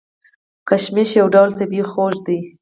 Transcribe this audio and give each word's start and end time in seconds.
کشمش 0.67 1.09
یو 1.19 1.27
ډول 1.35 1.49
طبیعي 1.59 1.83
خوږ 1.91 2.15
دی. 2.25 2.39